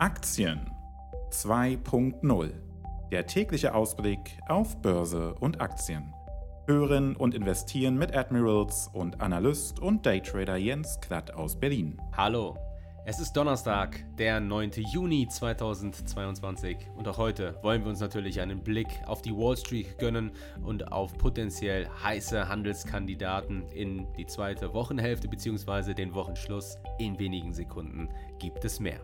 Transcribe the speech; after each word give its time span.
Aktien 0.00 0.70
2.0. 1.30 2.50
Der 3.10 3.26
tägliche 3.26 3.74
Ausblick 3.74 4.38
auf 4.48 4.80
Börse 4.80 5.34
und 5.34 5.60
Aktien. 5.60 6.14
Hören 6.66 7.14
und 7.14 7.34
investieren 7.34 7.98
mit 7.98 8.16
Admirals 8.16 8.88
und 8.94 9.20
Analyst 9.20 9.78
und 9.78 10.06
Daytrader 10.06 10.56
Jens 10.56 10.98
Klatt 11.02 11.34
aus 11.34 11.60
Berlin. 11.60 12.00
Hallo, 12.16 12.56
es 13.04 13.20
ist 13.20 13.34
Donnerstag, 13.34 14.02
der 14.16 14.40
9. 14.40 14.70
Juni 14.90 15.28
2022 15.28 16.78
und 16.96 17.06
auch 17.06 17.18
heute 17.18 17.58
wollen 17.62 17.82
wir 17.82 17.90
uns 17.90 18.00
natürlich 18.00 18.40
einen 18.40 18.64
Blick 18.64 18.88
auf 19.04 19.20
die 19.20 19.36
Wall 19.36 19.58
Street 19.58 19.98
gönnen 19.98 20.32
und 20.62 20.92
auf 20.92 21.12
potenziell 21.18 21.86
heiße 22.02 22.48
Handelskandidaten 22.48 23.68
in 23.68 24.10
die 24.14 24.24
zweite 24.24 24.72
Wochenhälfte 24.72 25.28
bzw. 25.28 25.92
den 25.92 26.14
Wochenschluss. 26.14 26.78
In 26.98 27.18
wenigen 27.18 27.52
Sekunden 27.52 28.08
gibt 28.38 28.64
es 28.64 28.80
mehr. 28.80 29.00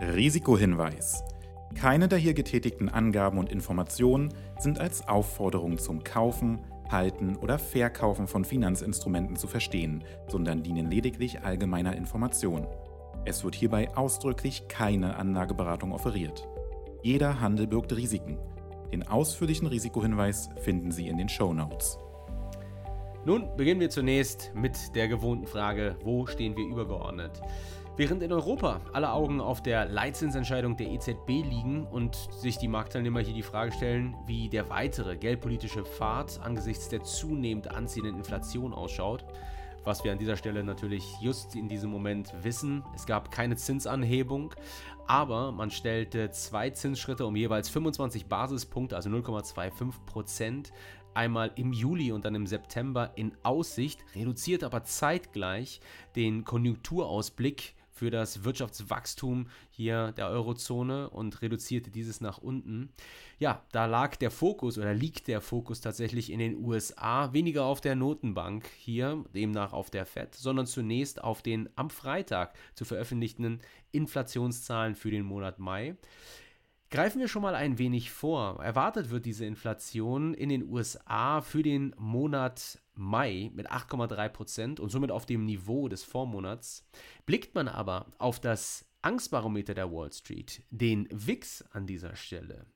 Risikohinweis. 0.00 1.22
Keine 1.74 2.08
der 2.08 2.18
hier 2.18 2.34
getätigten 2.34 2.88
Angaben 2.88 3.38
und 3.38 3.50
Informationen 3.50 4.32
sind 4.58 4.78
als 4.80 5.06
Aufforderung 5.08 5.78
zum 5.78 6.04
Kaufen, 6.04 6.60
Halten 6.90 7.36
oder 7.36 7.58
Verkaufen 7.58 8.26
von 8.26 8.44
Finanzinstrumenten 8.44 9.36
zu 9.36 9.46
verstehen, 9.46 10.04
sondern 10.28 10.62
dienen 10.62 10.90
lediglich 10.90 11.40
allgemeiner 11.42 11.96
Information. 11.96 12.66
Es 13.24 13.44
wird 13.44 13.54
hierbei 13.54 13.94
ausdrücklich 13.96 14.68
keine 14.68 15.16
Anlageberatung 15.16 15.92
offeriert. 15.92 16.46
Jeder 17.02 17.40
Handel 17.40 17.66
birgt 17.66 17.96
Risiken. 17.96 18.38
Den 18.92 19.06
ausführlichen 19.06 19.66
Risikohinweis 19.66 20.50
finden 20.60 20.90
Sie 20.90 21.08
in 21.08 21.16
den 21.16 21.28
Show 21.28 21.54
Notes. 21.54 21.98
Nun 23.24 23.56
beginnen 23.56 23.80
wir 23.80 23.88
zunächst 23.88 24.50
mit 24.54 24.76
der 24.96 25.06
gewohnten 25.06 25.46
Frage, 25.46 25.96
wo 26.02 26.26
stehen 26.26 26.56
wir 26.56 26.66
übergeordnet? 26.66 27.40
Während 27.94 28.22
in 28.22 28.32
Europa 28.32 28.80
alle 28.94 29.12
Augen 29.12 29.42
auf 29.42 29.62
der 29.62 29.84
Leitzinsentscheidung 29.84 30.78
der 30.78 30.88
EZB 30.88 31.28
liegen 31.28 31.86
und 31.86 32.16
sich 32.30 32.56
die 32.56 32.66
Marktteilnehmer 32.66 33.20
hier 33.20 33.34
die 33.34 33.42
Frage 33.42 33.70
stellen, 33.70 34.16
wie 34.24 34.48
der 34.48 34.70
weitere 34.70 35.14
geldpolitische 35.14 35.84
Pfad 35.84 36.40
angesichts 36.42 36.88
der 36.88 37.02
zunehmend 37.02 37.68
anziehenden 37.70 38.16
Inflation 38.16 38.72
ausschaut, 38.72 39.26
was 39.84 40.04
wir 40.04 40.12
an 40.12 40.16
dieser 40.16 40.38
Stelle 40.38 40.64
natürlich 40.64 41.04
just 41.20 41.54
in 41.54 41.68
diesem 41.68 41.90
Moment 41.90 42.32
wissen. 42.42 42.82
Es 42.94 43.04
gab 43.04 43.30
keine 43.30 43.56
Zinsanhebung, 43.56 44.54
aber 45.06 45.52
man 45.52 45.70
stellte 45.70 46.30
zwei 46.30 46.70
Zinsschritte 46.70 47.26
um 47.26 47.36
jeweils 47.36 47.68
25 47.68 48.24
Basispunkte, 48.24 48.96
also 48.96 49.10
0,25 49.10 50.06
Prozent, 50.06 50.72
einmal 51.12 51.52
im 51.56 51.74
Juli 51.74 52.10
und 52.10 52.24
dann 52.24 52.34
im 52.34 52.46
September 52.46 53.10
in 53.16 53.36
Aussicht, 53.42 54.02
reduziert 54.14 54.64
aber 54.64 54.82
zeitgleich 54.82 55.82
den 56.16 56.44
Konjunkturausblick 56.44 57.74
für 58.02 58.10
das 58.10 58.42
Wirtschaftswachstum 58.42 59.46
hier 59.70 60.10
der 60.16 60.26
Eurozone 60.26 61.08
und 61.10 61.40
reduzierte 61.40 61.92
dieses 61.92 62.20
nach 62.20 62.38
unten. 62.38 62.88
Ja, 63.38 63.64
da 63.70 63.86
lag 63.86 64.16
der 64.16 64.32
Fokus 64.32 64.76
oder 64.76 64.92
liegt 64.92 65.28
der 65.28 65.40
Fokus 65.40 65.80
tatsächlich 65.80 66.32
in 66.32 66.40
den 66.40 66.56
USA, 66.56 67.32
weniger 67.32 67.62
auf 67.64 67.80
der 67.80 67.94
Notenbank 67.94 68.68
hier, 68.76 69.24
demnach 69.36 69.72
auf 69.72 69.88
der 69.88 70.04
Fed, 70.04 70.34
sondern 70.34 70.66
zunächst 70.66 71.22
auf 71.22 71.42
den 71.42 71.68
am 71.76 71.90
Freitag 71.90 72.56
zu 72.74 72.84
veröffentlichten 72.84 73.60
Inflationszahlen 73.92 74.96
für 74.96 75.12
den 75.12 75.24
Monat 75.24 75.60
Mai. 75.60 75.94
Greifen 76.92 77.20
wir 77.20 77.28
schon 77.28 77.40
mal 77.40 77.54
ein 77.54 77.78
wenig 77.78 78.10
vor. 78.10 78.62
Erwartet 78.62 79.08
wird 79.08 79.24
diese 79.24 79.46
Inflation 79.46 80.34
in 80.34 80.50
den 80.50 80.68
USA 80.68 81.40
für 81.40 81.62
den 81.62 81.94
Monat 81.96 82.82
Mai 82.92 83.50
mit 83.54 83.72
8,3 83.72 84.28
Prozent 84.28 84.78
und 84.78 84.90
somit 84.90 85.10
auf 85.10 85.24
dem 85.24 85.46
Niveau 85.46 85.88
des 85.88 86.04
Vormonats. 86.04 86.86
Blickt 87.24 87.54
man 87.54 87.66
aber 87.68 88.08
auf 88.18 88.40
das 88.40 88.84
Angstbarometer 89.00 89.72
der 89.72 89.90
Wall 89.90 90.12
Street, 90.12 90.64
den 90.68 91.08
WIX 91.10 91.64
an 91.72 91.86
dieser 91.86 92.14
Stelle, 92.14 92.66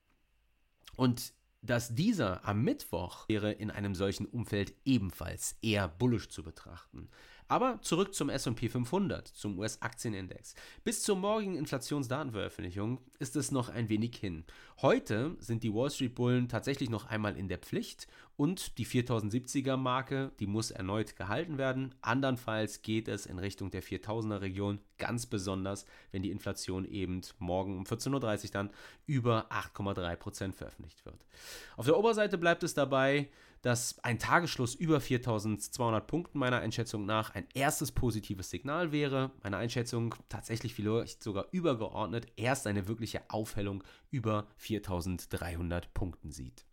und 0.97 1.35
dass 1.61 1.95
dieser 1.95 2.43
am 2.49 2.63
Mittwoch 2.63 3.29
wäre 3.29 3.53
in 3.53 3.71
einem 3.71 3.95
solchen 3.95 4.25
Umfeld 4.25 4.73
ebenfalls 4.87 5.59
eher 5.61 5.89
bullisch 5.89 6.31
zu 6.31 6.43
betrachten. 6.43 7.11
Aber 7.49 7.81
zurück 7.83 8.13
zum 8.15 8.29
SP 8.29 8.67
500, 8.69 9.29
zum 9.29 9.59
US-Aktienindex. 9.59 10.55
Bis 10.83 11.03
zur 11.03 11.17
morgigen 11.17 11.57
Inflationsdatenveröffentlichung 11.57 13.01
ist 13.21 13.37
es 13.37 13.53
noch 13.53 13.69
ein 13.69 13.89
wenig 13.89 14.17
hin. 14.17 14.45
Heute 14.83 15.37
sind 15.39 15.63
die 15.63 15.73
Wall 15.73 15.91
Street 15.91 16.17
Bullen 16.17 16.49
tatsächlich 16.49 16.91
noch 16.91 17.07
einmal 17.07 17.37
in 17.37 17.49
der 17.49 17.59
Pflicht 17.59 18.09
und 18.37 18.79
die 18.79 18.87
4070er 18.87 19.77
Marke, 19.77 20.33
die 20.41 20.47
muss 20.47 20.73
erneut 20.73 21.17
gehalten 21.17 21.57
werden. 21.57 21.95
Andernfalls 22.03 22.83
geht 22.83 23.07
es 23.07 23.27
in 23.27 23.39
Richtung 23.39 23.71
der 23.71 23.83
4000er 23.83 24.41
Region, 24.41 24.81
ganz 24.99 25.27
besonders, 25.27 25.87
wenn 26.11 26.23
die 26.23 26.31
Inflation 26.31 26.85
eben 26.85 27.21
morgen 27.39 27.79
um 27.79 27.85
14.30 27.85 28.45
Uhr 28.45 28.51
dann 28.51 28.71
über 29.07 29.47
8,3% 29.51 30.53
veröffentlicht 30.53 31.05
wird. 31.05 31.25
Auf 31.77 31.87
der 31.87 31.97
Oberseite 31.97 32.39
bleibt 32.39 32.65
es 32.65 32.75
dabei, 32.75 33.29
dass 33.63 33.99
ein 34.05 34.19
Tagesschluss 34.19 34.75
über 34.75 35.01
4200 35.01 36.07
Punkten 36.07 36.39
meiner 36.39 36.59
Einschätzung 36.59 37.07
nach 37.07 37.35
ein 37.35 37.47
erstes 37.55 37.93
positives 37.93 38.51
Signal 38.51 38.93
wäre. 38.93 39.31
Meine 39.43 39.57
Einschätzung 39.57 40.15
tatsächlich 40.29 40.75
vielleicht 40.75 41.23
sogar 41.23 41.47
übergeordnet 41.51 42.27
erst 42.37 42.67
eine 42.67 42.89
wirkliche 42.89 43.29
Aufhellung 43.31 43.83
über 44.11 44.47
4300 44.59 45.93
Punkten 45.95 46.31
sieht. 46.31 46.65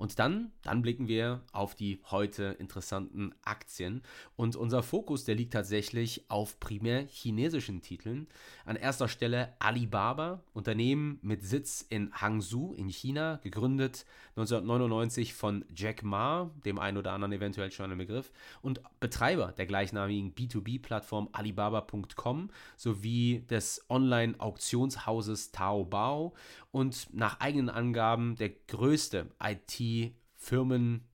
Und 0.00 0.18
dann, 0.18 0.50
dann 0.62 0.80
blicken 0.80 1.08
wir 1.08 1.42
auf 1.52 1.74
die 1.74 2.00
heute 2.10 2.56
interessanten 2.58 3.34
Aktien. 3.44 4.00
Und 4.34 4.56
unser 4.56 4.82
Fokus, 4.82 5.26
der 5.26 5.34
liegt 5.34 5.52
tatsächlich 5.52 6.24
auf 6.30 6.58
primär 6.58 7.06
chinesischen 7.06 7.82
Titeln. 7.82 8.26
An 8.64 8.76
erster 8.76 9.08
Stelle 9.08 9.52
Alibaba, 9.58 10.42
Unternehmen 10.54 11.18
mit 11.20 11.42
Sitz 11.42 11.84
in 11.86 12.14
Hangzhou 12.14 12.72
in 12.72 12.88
China, 12.88 13.40
gegründet 13.42 14.06
1999 14.36 15.34
von 15.34 15.66
Jack 15.76 16.02
Ma, 16.02 16.50
dem 16.64 16.78
einen 16.78 16.96
oder 16.96 17.12
anderen 17.12 17.32
eventuell 17.32 17.70
schon 17.70 17.92
ein 17.92 17.98
Begriff, 17.98 18.32
und 18.62 18.80
Betreiber 19.00 19.52
der 19.52 19.66
gleichnamigen 19.66 20.34
B2B-Plattform 20.34 21.28
Alibaba.com 21.32 22.48
sowie 22.78 23.44
des 23.50 23.84
Online-Auktionshauses 23.90 25.52
Taobao 25.52 26.32
und 26.70 27.08
nach 27.12 27.40
eigenen 27.40 27.68
Angaben 27.68 28.36
der 28.36 28.50
größte 28.50 29.30
IT- 29.42 30.14
Firmen 30.36 31.09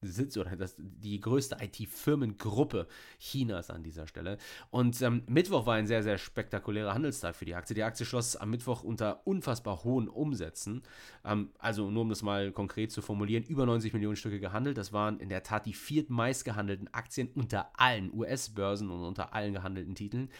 Sitz 0.00 0.36
oder 0.36 0.54
das, 0.56 0.76
die 0.78 1.20
größte 1.20 1.56
IT-Firmengruppe 1.60 2.86
Chinas 3.18 3.70
an 3.70 3.82
dieser 3.82 4.06
Stelle. 4.06 4.38
Und 4.70 5.00
ähm, 5.02 5.22
Mittwoch 5.26 5.66
war 5.66 5.74
ein 5.74 5.88
sehr, 5.88 6.02
sehr 6.04 6.18
spektakulärer 6.18 6.94
Handelstag 6.94 7.34
für 7.34 7.44
die 7.44 7.54
Aktie. 7.54 7.74
Die 7.74 7.82
Aktie 7.82 8.06
schloss 8.06 8.36
am 8.36 8.50
Mittwoch 8.50 8.84
unter 8.84 9.26
unfassbar 9.26 9.82
hohen 9.82 10.08
Umsätzen. 10.08 10.82
Ähm, 11.24 11.50
also 11.58 11.90
nur 11.90 12.02
um 12.02 12.08
das 12.08 12.22
mal 12.22 12.52
konkret 12.52 12.92
zu 12.92 13.02
formulieren, 13.02 13.42
über 13.44 13.66
90 13.66 13.92
Millionen 13.92 14.16
Stücke 14.16 14.38
gehandelt. 14.38 14.78
Das 14.78 14.92
waren 14.92 15.18
in 15.18 15.28
der 15.28 15.42
Tat 15.42 15.66
die 15.66 15.74
viertmeist 15.74 16.44
gehandelten 16.44 16.88
Aktien 16.94 17.30
unter 17.34 17.70
allen 17.74 18.12
US-Börsen 18.14 18.90
und 18.90 19.02
unter 19.02 19.34
allen 19.34 19.52
gehandelten 19.52 19.96
Titeln. 19.96 20.30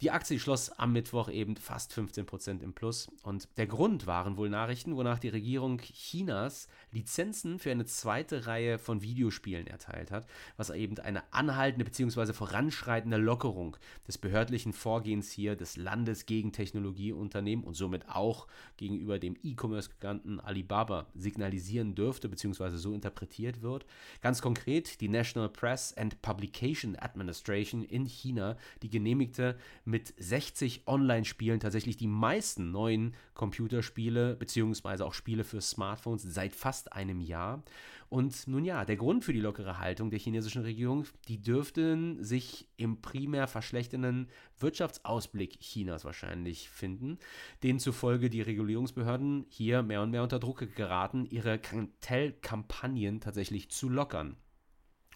Die 0.00 0.10
Aktie 0.10 0.40
schloss 0.40 0.70
am 0.70 0.92
Mittwoch 0.92 1.28
eben 1.28 1.56
fast 1.56 1.92
15% 1.92 2.62
im 2.62 2.72
Plus. 2.72 3.08
Und 3.22 3.48
der 3.58 3.68
Grund 3.68 4.08
waren 4.08 4.36
wohl 4.36 4.48
Nachrichten, 4.48 4.96
wonach 4.96 5.20
die 5.20 5.28
Regierung 5.28 5.78
Chinas 5.78 6.66
Lizenzen 6.90 7.60
für 7.60 7.70
eine 7.70 7.84
zweite 7.84 8.46
Reihe 8.46 8.78
von 8.78 9.03
Videospielen 9.04 9.68
erteilt 9.68 10.10
hat, 10.10 10.26
was 10.56 10.70
eben 10.70 10.98
eine 10.98 11.22
anhaltende 11.32 11.84
bzw. 11.84 12.32
voranschreitende 12.32 13.18
Lockerung 13.18 13.76
des 14.08 14.18
behördlichen 14.18 14.72
Vorgehens 14.72 15.30
hier 15.30 15.54
des 15.54 15.76
Landes 15.76 16.26
gegen 16.26 16.50
Technologieunternehmen 16.50 17.64
und 17.64 17.74
somit 17.74 18.08
auch 18.08 18.48
gegenüber 18.76 19.20
dem 19.20 19.36
E-Commerce-Giganten 19.44 20.40
Alibaba 20.40 21.06
signalisieren 21.14 21.94
dürfte 21.94 22.28
bzw. 22.28 22.76
so 22.76 22.92
interpretiert 22.92 23.62
wird. 23.62 23.86
Ganz 24.20 24.42
konkret 24.42 25.00
die 25.00 25.08
National 25.08 25.48
Press 25.48 25.96
and 25.96 26.20
Publication 26.22 26.96
Administration 26.96 27.84
in 27.84 28.06
China, 28.06 28.56
die 28.82 28.90
genehmigte 28.90 29.56
mit 29.84 30.14
60 30.18 30.82
Online-Spielen 30.86 31.60
tatsächlich 31.60 31.96
die 31.96 32.08
meisten 32.08 32.70
neuen 32.70 33.14
Computerspiele 33.34 34.36
bzw. 34.36 35.02
auch 35.02 35.14
Spiele 35.14 35.44
für 35.44 35.60
Smartphones 35.60 36.22
seit 36.22 36.54
fast 36.54 36.92
einem 36.92 37.20
Jahr. 37.20 37.62
Und 38.08 38.46
nun 38.46 38.64
ja, 38.64 38.84
der 38.84 38.93
Grund 38.96 39.24
für 39.24 39.32
die 39.32 39.40
lockere 39.40 39.78
Haltung 39.78 40.10
der 40.10 40.18
chinesischen 40.18 40.62
Regierung, 40.62 41.06
die 41.28 41.40
dürften 41.40 42.22
sich 42.22 42.68
im 42.76 43.00
primär 43.00 43.46
verschlechternden 43.46 44.28
Wirtschaftsausblick 44.58 45.60
Chinas 45.60 46.04
wahrscheinlich 46.04 46.68
finden, 46.68 47.18
denen 47.62 47.78
zufolge 47.78 48.30
die 48.30 48.42
Regulierungsbehörden 48.42 49.46
hier 49.48 49.82
mehr 49.82 50.02
und 50.02 50.10
mehr 50.10 50.22
unter 50.22 50.38
Druck 50.38 50.74
geraten, 50.74 51.26
ihre 51.26 51.58
Kartellkampagnen 51.58 53.20
tatsächlich 53.20 53.70
zu 53.70 53.88
lockern. 53.88 54.36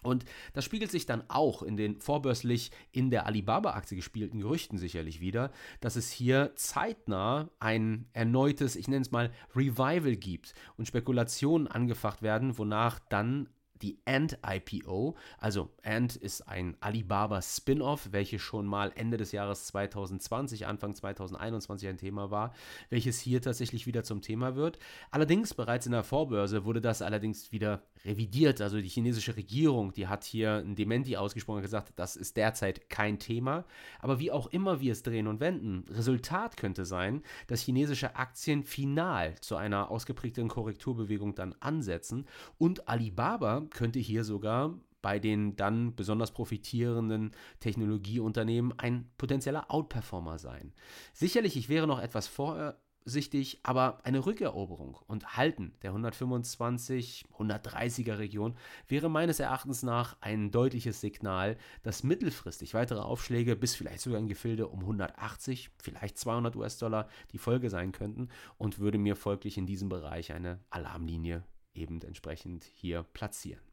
Und 0.01 0.25
das 0.53 0.65
spiegelt 0.65 0.91
sich 0.91 1.05
dann 1.05 1.23
auch 1.27 1.61
in 1.61 1.77
den 1.77 1.99
vorbörslich 1.99 2.71
in 2.91 3.09
der 3.09 3.25
Alibaba-Aktie 3.25 3.97
gespielten 3.97 4.39
Gerüchten 4.39 4.77
sicherlich 4.77 5.19
wieder, 5.19 5.51
dass 5.81 5.95
es 5.95 6.11
hier 6.11 6.53
zeitnah 6.55 7.49
ein 7.59 8.07
erneutes, 8.13 8.75
ich 8.75 8.87
nenne 8.87 9.01
es 9.01 9.11
mal, 9.11 9.31
Revival 9.55 10.15
gibt 10.15 10.53
und 10.77 10.87
Spekulationen 10.87 11.67
angefacht 11.67 12.21
werden, 12.21 12.57
wonach 12.57 12.99
dann 12.99 13.49
die 13.81 13.99
Ant 14.05 14.37
IPO. 14.45 15.15
Also 15.37 15.69
Ant 15.83 16.15
ist 16.15 16.47
ein 16.47 16.75
Alibaba 16.79 17.41
Spin-off, 17.41 18.09
welches 18.11 18.41
schon 18.41 18.65
mal 18.65 18.91
Ende 18.95 19.17
des 19.17 19.31
Jahres 19.31 19.65
2020, 19.67 20.67
Anfang 20.67 20.95
2021 20.95 21.89
ein 21.89 21.97
Thema 21.97 22.31
war, 22.31 22.53
welches 22.89 23.19
hier 23.19 23.41
tatsächlich 23.41 23.87
wieder 23.87 24.03
zum 24.03 24.21
Thema 24.21 24.55
wird. 24.55 24.79
Allerdings 25.11 25.53
bereits 25.53 25.85
in 25.85 25.91
der 25.91 26.03
Vorbörse 26.03 26.65
wurde 26.65 26.81
das 26.81 27.01
allerdings 27.01 27.51
wieder 27.51 27.83
revidiert. 28.05 28.61
Also 28.61 28.81
die 28.81 28.87
chinesische 28.87 29.35
Regierung, 29.35 29.93
die 29.93 30.07
hat 30.07 30.23
hier 30.23 30.55
ein 30.55 30.75
Dementi 30.75 31.17
ausgesprochen 31.17 31.57
und 31.57 31.63
gesagt, 31.63 31.93
das 31.95 32.15
ist 32.15 32.37
derzeit 32.37 32.89
kein 32.89 33.19
Thema. 33.19 33.65
Aber 33.99 34.19
wie 34.19 34.31
auch 34.31 34.47
immer 34.47 34.79
wir 34.81 34.91
es 34.91 35.03
drehen 35.03 35.27
und 35.27 35.39
wenden, 35.39 35.85
Resultat 35.89 36.57
könnte 36.57 36.85
sein, 36.85 37.23
dass 37.47 37.61
chinesische 37.61 38.15
Aktien 38.15 38.63
final 38.63 39.35
zu 39.41 39.55
einer 39.55 39.91
ausgeprägten 39.91 40.47
Korrekturbewegung 40.47 41.35
dann 41.35 41.55
ansetzen 41.59 42.25
und 42.57 42.87
Alibaba 42.87 43.61
könnte 43.69 43.99
hier 43.99 44.23
sogar 44.23 44.73
bei 45.01 45.17
den 45.19 45.55
dann 45.55 45.95
besonders 45.95 46.31
profitierenden 46.31 47.31
Technologieunternehmen 47.61 48.77
ein 48.77 49.09
potenzieller 49.17 49.71
Outperformer 49.71 50.39
sein. 50.39 50.73
Sicherlich, 51.13 51.55
ich 51.55 51.69
wäre 51.69 51.87
noch 51.87 51.99
etwas 51.99 52.27
vor, 52.27 52.75
vorsichtig, 53.09 53.59
aber 53.63 53.99
eine 54.03 54.23
Rückeroberung 54.23 54.99
und 55.07 55.35
Halten 55.35 55.73
der 55.81 55.89
125, 55.89 57.25
130er 57.39 58.19
Region 58.19 58.55
wäre 58.87 59.09
meines 59.09 59.39
Erachtens 59.39 59.81
nach 59.81 60.15
ein 60.21 60.51
deutliches 60.51 61.01
Signal, 61.01 61.57
dass 61.81 62.03
mittelfristig 62.03 62.75
weitere 62.75 62.99
Aufschläge 62.99 63.55
bis 63.55 63.73
vielleicht 63.73 64.01
sogar 64.01 64.19
in 64.19 64.27
Gefilde 64.27 64.67
um 64.67 64.81
180, 64.81 65.71
vielleicht 65.81 66.19
200 66.19 66.55
US-Dollar 66.55 67.07
die 67.31 67.39
Folge 67.39 67.71
sein 67.71 67.91
könnten 67.93 68.29
und 68.57 68.77
würde 68.77 68.99
mir 68.99 69.15
folglich 69.15 69.57
in 69.57 69.65
diesem 69.65 69.89
Bereich 69.89 70.31
eine 70.31 70.59
Alarmlinie 70.69 71.43
eben 71.79 72.01
entsprechend 72.01 72.65
hier 72.75 73.03
platzieren. 73.13 73.63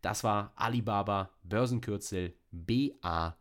Das 0.00 0.24
war 0.24 0.52
Alibaba 0.56 1.30
Börsenkürzel 1.42 2.34
BABA. 2.52 3.32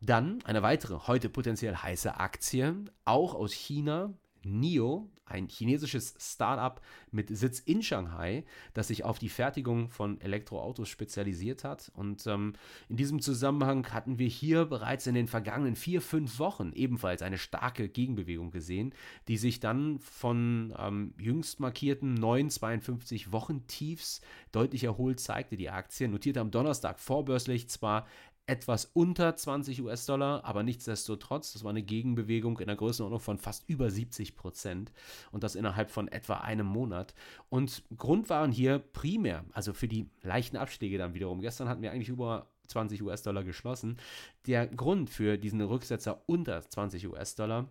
Dann 0.00 0.42
eine 0.44 0.62
weitere, 0.62 1.06
heute 1.06 1.28
potenziell 1.28 1.76
heiße 1.76 2.16
Aktie, 2.18 2.84
auch 3.04 3.34
aus 3.34 3.52
China, 3.52 4.12
NIO, 4.44 5.08
ein 5.26 5.48
chinesisches 5.48 6.14
Startup 6.18 6.80
mit 7.10 7.28
Sitz 7.34 7.58
in 7.60 7.82
Shanghai, 7.82 8.44
das 8.74 8.88
sich 8.88 9.04
auf 9.04 9.18
die 9.18 9.28
Fertigung 9.28 9.88
von 9.88 10.20
Elektroautos 10.20 10.88
spezialisiert 10.88 11.64
hat. 11.64 11.90
Und 11.94 12.26
ähm, 12.26 12.52
in 12.88 12.96
diesem 12.96 13.20
Zusammenhang 13.20 13.86
hatten 13.92 14.18
wir 14.18 14.28
hier 14.28 14.66
bereits 14.66 15.06
in 15.06 15.14
den 15.14 15.28
vergangenen 15.28 15.76
vier, 15.76 16.02
fünf 16.02 16.38
Wochen 16.38 16.72
ebenfalls 16.74 17.22
eine 17.22 17.38
starke 17.38 17.88
Gegenbewegung 17.88 18.50
gesehen, 18.50 18.94
die 19.28 19.38
sich 19.38 19.60
dann 19.60 19.98
von 19.98 20.74
ähm, 20.78 21.14
jüngst 21.18 21.60
markierten 21.60 22.14
952 22.14 23.32
Wochen 23.32 23.66
Tiefs 23.66 24.20
deutlich 24.52 24.84
erholt 24.84 25.20
zeigte. 25.20 25.56
Die 25.56 25.70
Aktie 25.70 26.08
notierte 26.08 26.40
am 26.40 26.50
Donnerstag 26.50 26.98
vorbörslich 26.98 27.68
zwar 27.68 28.06
etwas 28.46 28.90
unter 28.92 29.34
20 29.34 29.82
US-Dollar, 29.82 30.44
aber 30.44 30.62
nichtsdestotrotz, 30.62 31.52
das 31.52 31.64
war 31.64 31.70
eine 31.70 31.82
Gegenbewegung 31.82 32.58
in 32.58 32.66
der 32.66 32.76
Größenordnung 32.76 33.20
von 33.20 33.38
fast 33.38 33.68
über 33.68 33.90
70 33.90 34.36
Prozent 34.36 34.92
und 35.32 35.42
das 35.42 35.54
innerhalb 35.54 35.90
von 35.90 36.08
etwa 36.08 36.34
einem 36.38 36.66
Monat. 36.66 37.14
Und 37.48 37.82
Grund 37.96 38.28
waren 38.28 38.52
hier 38.52 38.78
primär, 38.78 39.44
also 39.52 39.72
für 39.72 39.88
die 39.88 40.10
leichten 40.22 40.56
Abschläge 40.56 40.98
dann 40.98 41.14
wiederum. 41.14 41.40
Gestern 41.40 41.68
hatten 41.68 41.82
wir 41.82 41.92
eigentlich 41.92 42.10
über 42.10 42.50
20 42.68 43.02
US-Dollar 43.02 43.44
geschlossen. 43.44 43.98
Der 44.46 44.66
Grund 44.66 45.10
für 45.10 45.38
diesen 45.38 45.60
Rücksetzer 45.60 46.22
unter 46.26 46.60
20 46.62 47.08
US-Dollar 47.08 47.68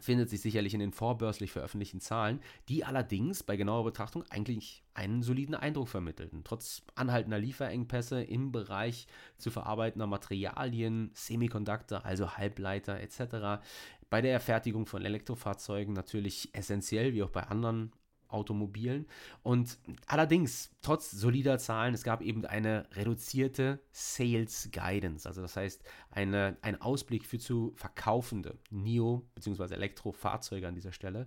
findet 0.00 0.30
sich 0.30 0.40
sicherlich 0.40 0.74
in 0.74 0.80
den 0.80 0.92
vorbörslich 0.92 1.52
veröffentlichten 1.52 2.00
Zahlen, 2.00 2.40
die 2.68 2.84
allerdings 2.84 3.42
bei 3.42 3.56
genauer 3.56 3.84
Betrachtung 3.84 4.24
eigentlich 4.30 4.82
einen 4.94 5.22
soliden 5.22 5.54
Eindruck 5.54 5.88
vermittelten. 5.88 6.42
Trotz 6.44 6.82
anhaltender 6.94 7.38
Lieferengpässe 7.38 8.22
im 8.22 8.52
Bereich 8.52 9.06
zu 9.36 9.50
verarbeitender 9.50 10.06
Materialien, 10.06 11.10
Semiconductor, 11.14 12.04
also 12.04 12.36
Halbleiter 12.36 13.00
etc. 13.00 13.62
Bei 14.08 14.20
der 14.20 14.40
Fertigung 14.40 14.86
von 14.86 15.04
Elektrofahrzeugen 15.04 15.94
natürlich 15.94 16.50
essentiell, 16.54 17.12
wie 17.12 17.22
auch 17.22 17.30
bei 17.30 17.42
anderen 17.44 17.92
Automobilen. 18.28 19.06
Und 19.42 19.78
allerdings, 20.06 20.70
trotz 20.82 21.10
solider 21.10 21.58
Zahlen, 21.58 21.94
es 21.94 22.02
gab 22.02 22.22
eben 22.22 22.44
eine 22.44 22.86
reduzierte 22.92 23.80
Sales 23.92 24.70
Guidance. 24.72 25.28
Also 25.28 25.42
das 25.42 25.56
heißt, 25.56 25.84
eine, 26.16 26.56
ein 26.62 26.80
Ausblick 26.80 27.26
für 27.26 27.38
zu 27.38 27.74
verkaufende 27.76 28.56
NIO- 28.70 29.22
bzw. 29.34 29.74
Elektrofahrzeuge 29.74 30.66
an 30.66 30.74
dieser 30.74 30.92
Stelle. 30.92 31.26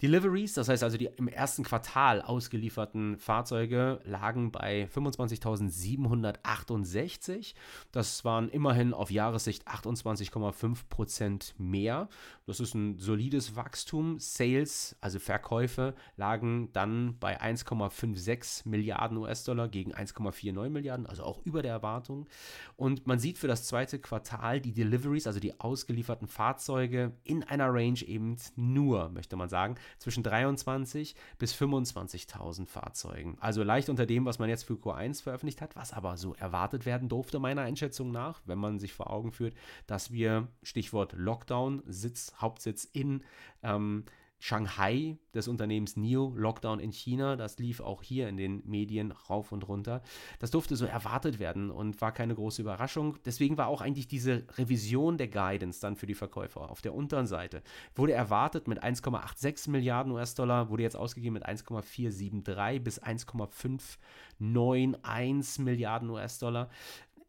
Deliveries, 0.00 0.54
das 0.54 0.68
heißt 0.68 0.84
also 0.84 0.96
die 0.96 1.10
im 1.16 1.26
ersten 1.28 1.64
Quartal 1.64 2.22
ausgelieferten 2.22 3.18
Fahrzeuge, 3.18 4.00
lagen 4.04 4.52
bei 4.52 4.88
25.768. 4.94 7.54
Das 7.92 8.24
waren 8.24 8.48
immerhin 8.48 8.94
auf 8.94 9.10
Jahressicht 9.10 9.68
28,5 9.68 10.88
Prozent 10.88 11.54
mehr. 11.58 12.08
Das 12.46 12.60
ist 12.60 12.74
ein 12.74 12.98
solides 12.98 13.56
Wachstum. 13.56 14.20
Sales, 14.20 14.96
also 15.00 15.18
Verkäufe, 15.18 15.94
lagen 16.16 16.72
dann 16.72 17.18
bei 17.18 17.40
1,56 17.40 18.68
Milliarden 18.68 19.16
US-Dollar 19.18 19.68
gegen 19.68 19.92
1,49 19.92 20.68
Milliarden, 20.70 21.06
also 21.06 21.24
auch 21.24 21.44
über 21.44 21.62
der 21.62 21.72
Erwartung. 21.72 22.28
Und 22.76 23.06
man 23.06 23.18
sieht 23.18 23.38
für 23.38 23.48
das 23.48 23.66
zweite 23.66 23.98
Quartal 23.98 24.19
die 24.60 24.72
Deliveries, 24.72 25.26
also 25.26 25.40
die 25.40 25.58
ausgelieferten 25.60 26.28
Fahrzeuge, 26.28 27.12
in 27.24 27.42
einer 27.44 27.72
Range 27.72 28.00
eben 28.02 28.36
nur, 28.56 29.08
möchte 29.08 29.36
man 29.36 29.48
sagen, 29.48 29.76
zwischen 29.98 30.22
23 30.22 31.14
bis 31.38 31.54
25.000 31.54 32.66
Fahrzeugen. 32.66 33.36
Also 33.40 33.62
leicht 33.62 33.88
unter 33.88 34.06
dem, 34.06 34.24
was 34.24 34.38
man 34.38 34.48
jetzt 34.48 34.64
für 34.64 34.74
Q1 34.74 35.22
veröffentlicht 35.22 35.60
hat, 35.60 35.76
was 35.76 35.92
aber 35.92 36.16
so 36.16 36.34
erwartet 36.34 36.86
werden 36.86 37.08
durfte, 37.08 37.38
meiner 37.38 37.62
Einschätzung 37.62 38.10
nach, 38.10 38.40
wenn 38.46 38.58
man 38.58 38.78
sich 38.78 38.92
vor 38.92 39.10
Augen 39.10 39.32
führt, 39.32 39.54
dass 39.86 40.12
wir, 40.12 40.48
Stichwort 40.62 41.14
Lockdown, 41.16 41.82
Sitz, 41.86 42.32
Hauptsitz 42.40 42.84
in 42.84 43.22
ähm, 43.62 44.04
Shanghai 44.42 45.18
des 45.34 45.48
Unternehmens 45.48 45.96
NIO, 45.96 46.32
Lockdown 46.34 46.80
in 46.80 46.92
China, 46.92 47.36
das 47.36 47.58
lief 47.58 47.80
auch 47.80 48.02
hier 48.02 48.26
in 48.26 48.38
den 48.38 48.62
Medien 48.66 49.12
rauf 49.12 49.52
und 49.52 49.68
runter. 49.68 50.00
Das 50.38 50.50
durfte 50.50 50.76
so 50.76 50.86
erwartet 50.86 51.38
werden 51.38 51.70
und 51.70 52.00
war 52.00 52.12
keine 52.12 52.34
große 52.34 52.62
Überraschung. 52.62 53.18
Deswegen 53.26 53.58
war 53.58 53.66
auch 53.68 53.82
eigentlich 53.82 54.08
diese 54.08 54.46
Revision 54.56 55.18
der 55.18 55.28
Guidance 55.28 55.78
dann 55.80 55.94
für 55.94 56.06
die 56.06 56.14
Verkäufer 56.14 56.70
auf 56.70 56.80
der 56.80 56.94
unteren 56.94 57.26
Seite. 57.26 57.62
Wurde 57.94 58.14
erwartet 58.14 58.66
mit 58.66 58.82
1,86 58.82 59.68
Milliarden 59.68 60.10
US-Dollar, 60.12 60.70
wurde 60.70 60.84
jetzt 60.84 60.96
ausgegeben 60.96 61.34
mit 61.34 61.44
1,473 61.44 62.82
bis 62.82 62.98
1,591 62.98 65.64
Milliarden 65.64 66.08
US-Dollar 66.08 66.70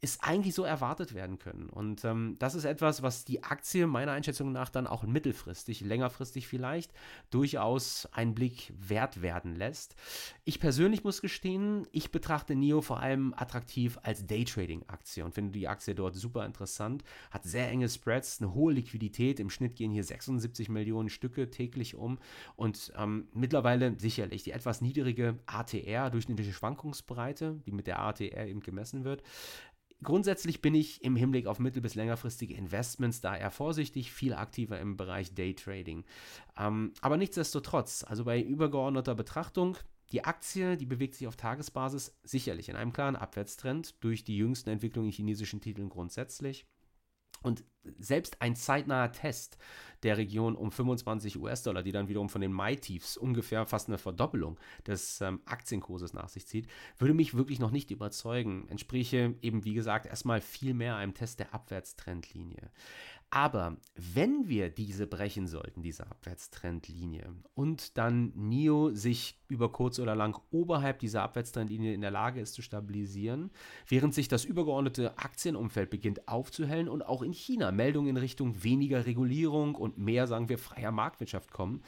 ist 0.03 0.23
eigentlich 0.23 0.55
so 0.55 0.63
erwartet 0.63 1.13
werden 1.13 1.37
können. 1.37 1.69
Und 1.69 2.03
ähm, 2.05 2.35
das 2.39 2.55
ist 2.55 2.65
etwas, 2.65 3.03
was 3.03 3.23
die 3.23 3.43
Aktie 3.43 3.85
meiner 3.85 4.13
Einschätzung 4.13 4.51
nach 4.51 4.69
dann 4.69 4.87
auch 4.87 5.03
mittelfristig, 5.03 5.81
längerfristig 5.81 6.47
vielleicht, 6.47 6.91
durchaus 7.29 8.07
einen 8.11 8.33
Blick 8.33 8.73
wert 8.75 9.21
werden 9.21 9.55
lässt. 9.55 9.95
Ich 10.43 10.59
persönlich 10.59 11.03
muss 11.03 11.21
gestehen, 11.21 11.87
ich 11.91 12.11
betrachte 12.11 12.55
NIO 12.55 12.81
vor 12.81 12.99
allem 12.99 13.35
attraktiv 13.37 13.99
als 14.01 14.25
Daytrading-Aktie 14.25 15.23
und 15.23 15.35
finde 15.35 15.51
die 15.51 15.67
Aktie 15.67 15.93
dort 15.93 16.15
super 16.15 16.47
interessant, 16.47 17.03
hat 17.29 17.43
sehr 17.43 17.69
enge 17.69 17.87
Spreads, 17.87 18.41
eine 18.41 18.55
hohe 18.55 18.73
Liquidität, 18.73 19.39
im 19.39 19.51
Schnitt 19.51 19.75
gehen 19.75 19.91
hier 19.91 20.03
76 20.03 20.67
Millionen 20.69 21.09
Stücke 21.09 21.51
täglich 21.51 21.93
um 21.93 22.17
und 22.55 22.91
ähm, 22.97 23.27
mittlerweile 23.35 23.99
sicherlich 23.99 24.41
die 24.41 24.51
etwas 24.51 24.81
niedrige 24.81 25.37
ATR, 25.45 26.09
durchschnittliche 26.09 26.53
Schwankungsbreite, 26.53 27.61
die 27.67 27.71
mit 27.71 27.85
der 27.85 27.99
ATR 27.99 28.47
eben 28.47 28.61
gemessen 28.61 29.03
wird, 29.03 29.21
Grundsätzlich 30.03 30.61
bin 30.61 30.73
ich 30.73 31.03
im 31.03 31.15
Hinblick 31.15 31.45
auf 31.45 31.59
mittel- 31.59 31.81
bis 31.81 31.95
längerfristige 31.95 32.55
Investments 32.55 33.21
da 33.21 33.37
eher 33.37 33.51
vorsichtig, 33.51 34.11
viel 34.11 34.33
aktiver 34.33 34.79
im 34.79 34.97
Bereich 34.97 35.35
Daytrading. 35.35 36.05
Ähm, 36.57 36.93
aber 37.01 37.17
nichtsdestotrotz, 37.17 38.03
also 38.03 38.25
bei 38.25 38.41
übergeordneter 38.41 39.13
Betrachtung, 39.13 39.77
die 40.11 40.23
Aktie, 40.25 40.75
die 40.75 40.85
bewegt 40.85 41.15
sich 41.15 41.27
auf 41.27 41.37
Tagesbasis 41.37 42.17
sicherlich 42.23 42.69
in 42.69 42.75
einem 42.75 42.93
klaren 42.93 43.15
Abwärtstrend 43.15 44.03
durch 44.03 44.23
die 44.23 44.37
jüngsten 44.37 44.69
Entwicklungen 44.69 45.09
in 45.09 45.13
chinesischen 45.13 45.61
Titeln 45.61 45.89
grundsätzlich. 45.89 46.65
Und 47.43 47.63
selbst 47.99 48.41
ein 48.41 48.55
zeitnaher 48.55 49.11
Test 49.11 49.57
der 50.03 50.17
Region 50.17 50.55
um 50.55 50.71
25 50.71 51.39
US-Dollar, 51.39 51.83
die 51.83 51.91
dann 51.91 52.07
wiederum 52.07 52.29
von 52.29 52.41
den 52.41 52.51
Mai-Tiefs 52.51 53.17
ungefähr 53.17 53.65
fast 53.65 53.87
eine 53.87 53.97
Verdoppelung 53.97 54.59
des 54.87 55.21
ähm, 55.21 55.41
Aktienkurses 55.45 56.13
nach 56.13 56.29
sich 56.29 56.47
zieht, 56.47 56.67
würde 56.97 57.13
mich 57.13 57.35
wirklich 57.35 57.59
noch 57.59 57.71
nicht 57.71 57.91
überzeugen. 57.91 58.67
Entspräche 58.69 59.35
eben, 59.41 59.63
wie 59.63 59.73
gesagt, 59.73 60.05
erstmal 60.07 60.41
viel 60.41 60.73
mehr 60.73 60.95
einem 60.95 61.13
Test 61.13 61.39
der 61.39 61.53
Abwärtstrendlinie. 61.53 62.71
Aber 63.33 63.77
wenn 63.95 64.49
wir 64.49 64.69
diese 64.69 65.07
brechen 65.07 65.47
sollten, 65.47 65.81
diese 65.81 66.05
Abwärtstrendlinie, 66.05 67.33
und 67.53 67.97
dann 67.97 68.33
NIO 68.35 68.91
sich 68.93 69.39
über 69.47 69.71
kurz 69.71 69.99
oder 69.99 70.15
lang 70.15 70.37
oberhalb 70.51 70.99
dieser 70.99 71.23
Abwärtstrendlinie 71.23 71.93
in 71.93 72.01
der 72.01 72.11
Lage 72.11 72.41
ist 72.41 72.53
zu 72.53 72.61
stabilisieren, 72.61 73.49
während 73.87 74.13
sich 74.13 74.27
das 74.27 74.43
übergeordnete 74.43 75.17
Aktienumfeld 75.17 75.89
beginnt 75.89 76.27
aufzuhellen 76.27 76.89
und 76.89 77.03
auch 77.03 77.21
in 77.21 77.31
China 77.31 77.70
oder 77.71 77.75
Meldungen 77.75 78.09
in 78.09 78.17
Richtung 78.17 78.63
weniger 78.63 79.05
Regulierung 79.05 79.75
und 79.75 79.97
mehr, 79.97 80.27
sagen 80.27 80.49
wir, 80.49 80.57
freier 80.57 80.91
Marktwirtschaft 80.91 81.51
kommen, 81.51 81.81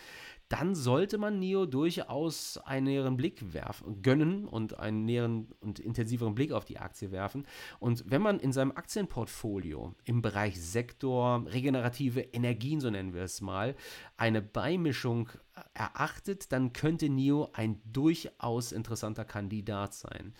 dann 0.49 0.75
sollte 0.75 1.17
man 1.17 1.39
NIO 1.39 1.65
durchaus 1.65 2.57
einen 2.59 2.85
näheren 2.85 3.17
Blick 3.17 3.53
werfen, 3.53 4.01
gönnen 4.01 4.47
und 4.47 4.79
einen 4.79 5.03
näheren 5.05 5.47
und 5.61 5.79
intensiveren 5.79 6.35
Blick 6.35 6.51
auf 6.51 6.65
die 6.65 6.77
Aktie 6.77 7.11
werfen. 7.11 7.45
Und 7.79 8.03
wenn 8.07 8.21
man 8.21 8.39
in 8.39 8.51
seinem 8.51 8.71
Aktienportfolio 8.71 9.95
im 10.05 10.21
Bereich 10.21 10.61
Sektor, 10.61 11.45
regenerative 11.47 12.21
Energien, 12.21 12.81
so 12.81 12.89
nennen 12.89 13.13
wir 13.13 13.23
es 13.23 13.41
mal, 13.41 13.75
eine 14.15 14.41
Beimischung 14.41 15.29
erachtet, 15.73 16.51
dann 16.51 16.71
könnte 16.71 17.09
NIO 17.09 17.49
ein 17.53 17.81
durchaus 17.91 18.71
interessanter 18.71 19.25
Kandidat 19.25 19.93
sein. 19.93 20.33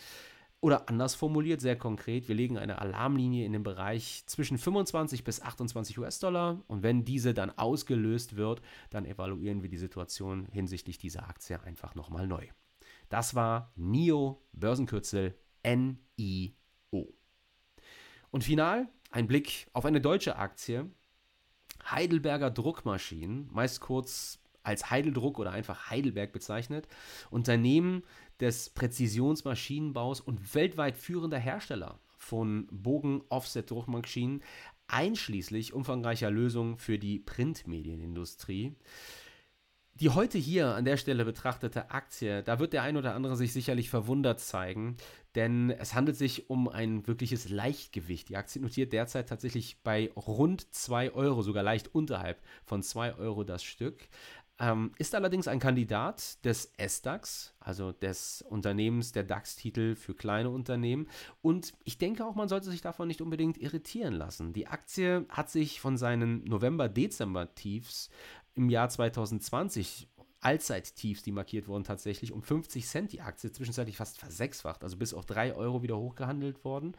Oder 0.64 0.88
anders 0.88 1.14
formuliert, 1.14 1.60
sehr 1.60 1.76
konkret, 1.76 2.30
wir 2.30 2.36
legen 2.36 2.58
eine 2.58 2.80
Alarmlinie 2.80 3.46
in 3.46 3.52
den 3.52 3.64
Bereich 3.64 4.24
zwischen 4.28 4.58
25 4.58 5.26
bis 5.26 5.42
28 5.42 6.00
US-Dollar 6.00 6.64
und 6.68 6.84
wenn 6.84 7.04
diese 7.04 7.34
dann 7.34 7.50
ausgelöst 7.50 8.38
wird, 8.38 8.62
dann 8.90 9.04
evaluieren 9.04 9.62
wir 9.62 9.68
die 9.68 9.76
Situation 9.76 10.48
hinsichtlich 10.54 10.98
dieser 10.98 11.28
Aktie 11.28 11.62
einfach 11.62 11.96
nochmal 11.96 12.28
neu. 12.28 12.48
Das 13.10 13.36
war 13.36 13.74
NIO, 13.76 14.42
Börsenkürzel 14.54 15.38
NIO. 15.66 17.14
Und 18.32 18.46
final 18.46 18.88
ein 19.12 19.28
Blick 19.28 19.68
auf 19.74 19.84
eine 19.84 20.00
deutsche 20.00 20.38
Aktie, 20.38 20.90
Heidelberger 21.92 22.52
Druckmaschinen, 22.52 23.50
meist 23.52 23.82
kurz 23.82 24.40
als 24.64 24.90
Heideldruck 24.90 25.40
oder 25.40 25.52
einfach 25.52 25.90
Heidelberg 25.90 26.32
bezeichnet. 26.34 26.88
Unternehmen, 27.30 28.04
des 28.40 28.70
Präzisionsmaschinenbaus 28.72 30.20
und 30.20 30.56
weltweit 30.56 30.98
führender 30.98 31.38
Hersteller 31.38 32.00
von 32.18 32.68
Bogen-Offset-Druckmaschinen, 32.72 34.42
einschließlich 34.88 35.74
umfangreicher 35.74 36.32
Lösungen 36.32 36.78
für 36.78 36.98
die 36.98 37.20
Printmedienindustrie. 37.20 38.76
Die 39.96 40.10
heute 40.10 40.40
hier 40.40 40.74
an 40.74 40.86
der 40.86 40.98
Stelle 40.98 41.24
betrachtete 41.24 41.92
Aktie, 41.92 42.42
da 42.42 42.58
wird 42.58 42.74
der 42.74 42.82
ein 42.82 42.98
oder 42.98 43.14
andere 43.14 43.36
sich 43.36 43.54
sicherlich 43.54 43.92
verwundert 43.92 44.40
zeigen, 44.40 44.98
denn 45.36 45.70
es 45.70 45.94
handelt 45.94 46.18
sich 46.18 46.50
um 46.50 46.68
ein 46.68 47.06
wirkliches 47.06 47.50
Leichtgewicht. 47.50 48.30
Die 48.30 48.38
Aktie 48.38 48.60
notiert 48.60 48.92
derzeit 48.92 49.30
tatsächlich 49.30 49.78
bei 49.84 50.12
rund 50.16 50.74
2 50.74 51.14
Euro, 51.14 51.44
sogar 51.44 51.62
leicht 51.62 51.94
unterhalb 51.94 52.42
von 52.66 52.82
2 52.82 53.18
Euro 53.18 53.44
das 53.44 53.64
Stück. 53.64 54.08
Ähm, 54.60 54.92
ist 55.00 55.16
allerdings 55.16 55.48
ein 55.48 55.60
Kandidat 55.60 56.44
des 56.46 56.72
SDAX, 56.78 57.56
also 57.60 57.92
des 57.92 58.44
Unternehmens 58.48 59.12
der 59.12 59.24
DAX-Titel 59.24 59.96
für 59.96 60.14
kleine 60.14 60.52
Unternehmen. 60.52 61.08
Und 61.42 61.74
ich 61.84 61.98
denke 61.98 62.24
auch, 62.26 62.36
man 62.36 62.48
sollte 62.48 62.70
sich 62.70 62.82
davon 62.82 63.08
nicht 63.08 63.22
unbedingt 63.22 63.58
irritieren 63.58 64.14
lassen. 64.14 64.54
Die 64.54 64.68
Aktie 64.68 65.26
hat 65.30 65.50
sich 65.50 65.82
von 65.82 65.98
seinen 65.98 66.44
November-Dezember-Tiefs 66.44 68.10
im 68.56 68.70
Jahr 68.70 68.90
2020 68.90 70.08
Allzeittiefs, 70.44 71.24
die 71.24 71.32
markiert 71.32 71.68
wurden, 71.68 71.84
tatsächlich 71.84 72.32
um 72.32 72.42
50 72.42 72.86
Cent 72.86 73.12
die 73.12 73.22
Aktie, 73.22 73.52
zwischenzeitlich 73.52 73.98
fast 73.98 74.20
versechsfacht, 74.20 74.84
also 74.84 74.98
bis 74.98 75.14
auf 75.14 75.26
3 75.26 75.56
Euro 75.56 75.84
wieder 75.84 75.98
hochgehandelt 75.98 76.64
worden. 76.64 76.96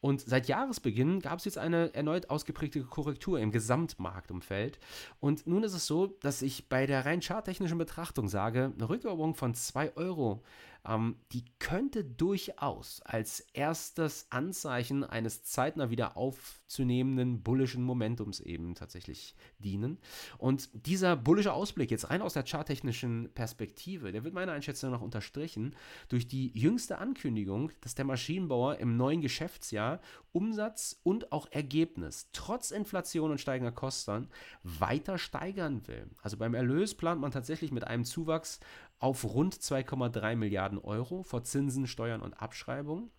Und 0.00 0.20
seit 0.20 0.48
Jahresbeginn 0.48 1.20
gab 1.20 1.38
es 1.38 1.44
jetzt 1.44 1.58
eine 1.58 1.94
erneut 1.94 2.30
ausgeprägte 2.30 2.82
Korrektur 2.84 3.40
im 3.40 3.50
Gesamtmarktumfeld. 3.50 4.78
Und 5.20 5.46
nun 5.46 5.64
ist 5.64 5.74
es 5.74 5.86
so, 5.86 6.06
dass 6.06 6.42
ich 6.42 6.68
bei 6.68 6.86
der 6.86 7.04
rein 7.06 7.20
charttechnischen 7.20 7.78
Betrachtung 7.78 8.28
sage, 8.28 8.72
eine 8.74 8.88
Rückeroberung 8.88 9.34
von 9.34 9.54
2 9.54 9.96
Euro 9.96 10.42
ähm, 10.86 11.16
die 11.32 11.44
könnte 11.58 12.04
durchaus 12.04 13.00
als 13.02 13.40
erstes 13.52 14.26
Anzeichen 14.30 15.04
eines 15.04 15.44
zeitnah 15.44 15.90
wieder 15.90 16.16
aufzunehmenden 16.16 17.42
bullischen 17.42 17.82
Momentums 17.82 18.40
eben 18.40 18.74
tatsächlich 18.74 19.34
dienen. 19.58 19.98
Und 20.38 20.68
dieser 20.86 21.16
bullische 21.16 21.52
Ausblick 21.52 21.90
jetzt 21.90 22.10
rein 22.10 22.22
aus 22.22 22.34
der 22.34 22.44
charttechnischen 22.44 23.30
Perspektive, 23.34 24.12
der 24.12 24.24
wird 24.24 24.34
meiner 24.34 24.52
Einschätzung 24.52 24.90
nach 24.90 25.00
unterstrichen 25.00 25.74
durch 26.08 26.28
die 26.28 26.50
jüngste 26.58 26.98
Ankündigung, 26.98 27.72
dass 27.80 27.94
der 27.94 28.04
Maschinenbauer 28.04 28.78
im 28.78 28.96
neuen 28.96 29.20
Geschäftsjahr 29.20 30.00
Umsatz 30.34 31.00
und 31.02 31.32
auch 31.32 31.46
Ergebnis 31.50 32.28
trotz 32.32 32.70
Inflation 32.70 33.30
und 33.30 33.40
steigender 33.40 33.72
Kosten 33.72 34.28
weiter 34.62 35.16
steigern 35.16 35.86
will. 35.86 36.10
Also 36.22 36.36
beim 36.36 36.54
Erlös 36.54 36.94
plant 36.94 37.20
man 37.20 37.30
tatsächlich 37.30 37.72
mit 37.72 37.86
einem 37.86 38.04
Zuwachs 38.04 38.60
auf 38.98 39.24
rund 39.24 39.54
2,3 39.54 40.36
Milliarden 40.36 40.78
Euro 40.78 41.22
vor 41.22 41.44
Zinsen, 41.44 41.86
Steuern 41.86 42.20
und 42.20 42.34
Abschreibungen. 42.34 43.10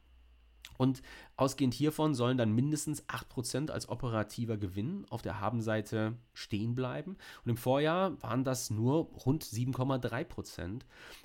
Und 0.77 1.01
ausgehend 1.37 1.73
hiervon 1.73 2.15
sollen 2.15 2.37
dann 2.37 2.53
mindestens 2.53 3.07
8% 3.07 3.71
als 3.71 3.87
operativer 3.89 4.57
Gewinn 4.57 5.05
auf 5.09 5.21
der 5.21 5.39
Habenseite 5.39 6.15
stehen 6.33 6.75
bleiben. 6.75 7.17
Und 7.43 7.51
im 7.51 7.57
Vorjahr 7.57 8.21
waren 8.21 8.43
das 8.43 8.69
nur 8.69 9.09
rund 9.25 9.43
7,3%. 9.43 10.81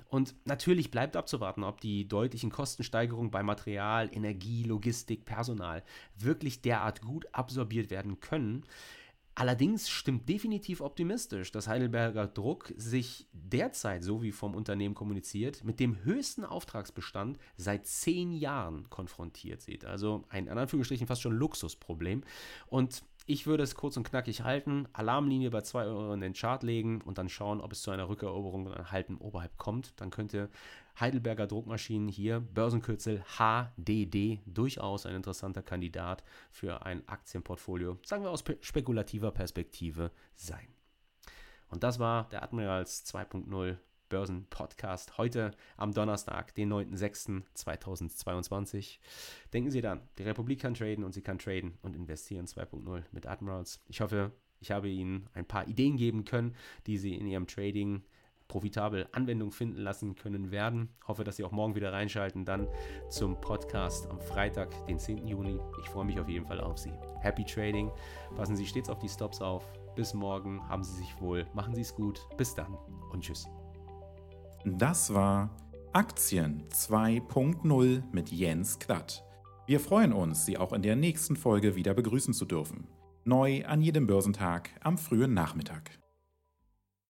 Und 0.09 0.35
natürlich 0.45 0.91
bleibt 0.91 1.15
abzuwarten, 1.15 1.63
ob 1.63 1.81
die 1.81 2.07
deutlichen 2.07 2.51
Kostensteigerungen 2.51 3.31
bei 3.31 3.43
Material, 3.43 4.09
Energie, 4.13 4.63
Logistik, 4.63 5.25
Personal 5.25 5.83
wirklich 6.17 6.61
derart 6.61 7.01
gut 7.01 7.25
absorbiert 7.33 7.89
werden 7.89 8.19
können. 8.19 8.65
Allerdings 9.33 9.89
stimmt 9.89 10.27
definitiv 10.27 10.81
optimistisch, 10.81 11.51
dass 11.51 11.67
Heidelberger 11.67 12.27
Druck 12.27 12.73
sich 12.75 13.27
derzeit, 13.31 14.03
so 14.03 14.21
wie 14.21 14.31
vom 14.31 14.55
Unternehmen 14.55 14.93
kommuniziert, 14.93 15.63
mit 15.63 15.79
dem 15.79 16.03
höchsten 16.03 16.43
Auftragsbestand 16.43 17.37
seit 17.55 17.87
zehn 17.87 18.33
Jahren 18.33 18.89
konfrontiert 18.89 19.61
sieht. 19.61 19.85
Also 19.85 20.25
ein 20.29 20.47
in 20.47 20.57
Anführungsstrichen 20.57 21.07
fast 21.07 21.21
schon 21.21 21.33
Luxusproblem. 21.33 22.23
Und 22.67 23.03
ich 23.25 23.45
würde 23.45 23.63
es 23.63 23.75
kurz 23.75 23.97
und 23.97 24.03
knackig 24.03 24.43
halten, 24.43 24.87
Alarmlinie 24.93 25.51
bei 25.51 25.61
2 25.61 25.85
Euro 25.85 26.13
in 26.13 26.21
den 26.21 26.33
Chart 26.33 26.63
legen 26.63 27.01
und 27.01 27.17
dann 27.17 27.29
schauen, 27.29 27.61
ob 27.61 27.71
es 27.71 27.81
zu 27.81 27.91
einer 27.91 28.09
Rückeroberung 28.09 28.65
und 28.65 28.73
einem 28.73 28.91
Halten 28.91 29.17
oberhalb 29.17 29.57
kommt. 29.57 29.93
Dann 30.01 30.09
könnte 30.09 30.49
Heidelberger 30.99 31.47
Druckmaschinen 31.47 32.09
hier, 32.09 32.39
Börsenkürzel 32.39 33.23
HDD, 33.37 34.41
durchaus 34.45 35.05
ein 35.05 35.15
interessanter 35.15 35.61
Kandidat 35.61 36.23
für 36.49 36.85
ein 36.85 37.07
Aktienportfolio, 37.07 37.97
sagen 38.03 38.23
wir 38.23 38.31
aus 38.31 38.43
spekulativer 38.61 39.31
Perspektive, 39.31 40.11
sein. 40.35 40.67
Und 41.69 41.83
das 41.83 41.99
war 41.99 42.27
der 42.29 42.43
Admirals 42.43 43.05
2.0 43.05 43.77
Börsen-Podcast 44.11 45.17
heute 45.17 45.49
am 45.77 45.93
Donnerstag, 45.93 46.53
den 46.53 46.71
9.06.2022. 46.71 48.99
Denken 49.53 49.71
Sie 49.71 49.81
dann, 49.81 50.01
die 50.17 50.23
Republik 50.23 50.59
kann 50.59 50.73
traden 50.73 51.05
und 51.05 51.13
sie 51.13 51.21
kann 51.21 51.39
traden 51.39 51.77
und 51.81 51.95
investieren 51.95 52.45
2.0 52.45 53.03
mit 53.11 53.25
Admirals. 53.25 53.79
Ich 53.87 54.01
hoffe, 54.01 54.33
ich 54.59 54.71
habe 54.71 54.89
Ihnen 54.89 55.29
ein 55.33 55.47
paar 55.47 55.65
Ideen 55.67 55.95
geben 55.95 56.25
können, 56.25 56.57
die 56.87 56.97
Sie 56.97 57.15
in 57.15 57.25
Ihrem 57.25 57.47
Trading 57.47 58.03
profitabel 58.49 59.07
Anwendung 59.13 59.51
finden 59.51 59.77
lassen 59.77 60.15
können 60.15 60.51
werden. 60.51 60.89
Hoffe, 61.07 61.23
dass 61.23 61.37
Sie 61.37 61.45
auch 61.45 61.53
morgen 61.53 61.75
wieder 61.75 61.93
reinschalten, 61.93 62.43
dann 62.43 62.67
zum 63.09 63.39
Podcast 63.39 64.09
am 64.09 64.19
Freitag, 64.19 64.85
den 64.87 64.99
10. 64.99 65.25
Juni. 65.25 65.57
Ich 65.81 65.87
freue 65.89 66.03
mich 66.03 66.19
auf 66.19 66.27
jeden 66.27 66.45
Fall 66.45 66.59
auf 66.59 66.77
Sie. 66.77 66.91
Happy 67.21 67.45
Trading. 67.45 67.89
Passen 68.35 68.57
Sie 68.57 68.67
stets 68.67 68.89
auf 68.89 68.99
die 68.99 69.07
Stops 69.07 69.41
auf. 69.41 69.63
Bis 69.95 70.13
morgen. 70.13 70.67
Haben 70.67 70.83
Sie 70.83 70.97
sich 70.97 71.21
wohl. 71.21 71.47
Machen 71.53 71.73
Sie 71.73 71.81
es 71.81 71.95
gut. 71.95 72.27
Bis 72.37 72.53
dann 72.53 72.77
und 73.13 73.23
tschüss. 73.23 73.47
Das 74.65 75.13
war 75.13 75.49
Aktien 75.91 76.63
2.0 76.69 78.03
mit 78.11 78.31
Jens 78.31 78.77
Klatt. 78.77 79.23
Wir 79.65 79.79
freuen 79.79 80.13
uns, 80.13 80.45
Sie 80.45 80.57
auch 80.57 80.71
in 80.73 80.83
der 80.83 80.95
nächsten 80.95 81.35
Folge 81.35 81.75
wieder 81.75 81.95
begrüßen 81.95 82.33
zu 82.33 82.45
dürfen. 82.45 82.87
Neu 83.23 83.65
an 83.65 83.81
jedem 83.81 84.05
Börsentag 84.05 84.69
am 84.83 84.97
frühen 84.99 85.33
Nachmittag. 85.33 86.00